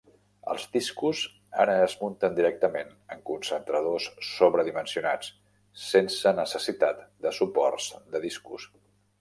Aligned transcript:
Els 0.51 0.61
discos 0.75 1.19
ara 1.65 1.75
es 1.81 1.93
munten 1.99 2.37
directament 2.39 2.89
en 3.17 3.21
concentradors 3.31 4.09
sobredimensionats, 4.31 5.31
sense 5.85 6.35
necessitat 6.43 7.07
de 7.27 7.39
suports 7.43 7.93
de 8.17 8.25
discos. 8.29 8.71